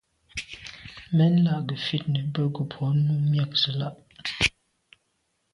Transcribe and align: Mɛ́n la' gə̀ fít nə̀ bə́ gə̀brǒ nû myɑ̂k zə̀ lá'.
Mɛ́n 1.15 1.33
la' 1.45 1.63
gə̀ 1.67 1.75
fít 1.85 2.03
nə̀ 2.13 2.23
bə́ 2.33 2.45
gə̀brǒ 2.55 2.85
nû 3.05 3.13
myɑ̂k 3.31 3.51
zə̀ 3.61 3.73
lá'. 3.79 3.97